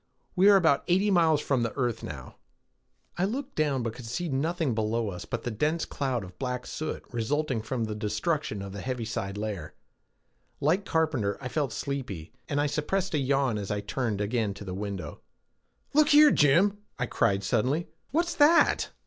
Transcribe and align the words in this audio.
We 0.35 0.49
are 0.49 0.55
about 0.55 0.83
eighty 0.87 1.11
miles 1.11 1.41
from 1.41 1.61
the 1.61 1.73
earth 1.77 2.01
now." 2.01 2.37
I 3.19 3.25
looked 3.25 3.53
down, 3.53 3.83
but 3.83 3.93
could 3.93 4.07
see 4.07 4.29
nothing 4.29 4.73
below 4.73 5.09
us 5.11 5.25
but 5.25 5.43
the 5.43 5.51
dense 5.51 5.85
cloud 5.85 6.23
of 6.23 6.39
black 6.39 6.65
soot 6.65 7.03
resulting 7.11 7.61
from 7.61 7.83
the 7.83 7.93
destruction 7.93 8.63
of 8.63 8.71
the 8.71 8.81
heaviside 8.81 9.37
layer. 9.37 9.75
Like 10.59 10.85
Carpenter, 10.85 11.37
I 11.39 11.49
felt 11.49 11.71
sleepy, 11.71 12.33
and 12.49 12.59
I 12.59 12.65
suppressed 12.65 13.13
a 13.13 13.19
yawn 13.19 13.59
as 13.59 13.69
I 13.69 13.79
turned 13.81 14.21
again 14.21 14.55
to 14.55 14.65
the 14.65 14.73
window. 14.73 15.21
"Look 15.93 16.09
here, 16.09 16.31
Jim!" 16.31 16.79
I 16.97 17.05
cried 17.05 17.43
suddenly. 17.43 17.87
"What's 18.09 18.33
that?" 18.33 18.89